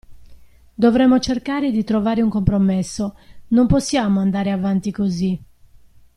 [0.73, 3.15] Dovremmo cercare di trovare un compromesso,
[3.49, 5.39] non possiamo andare avanti così!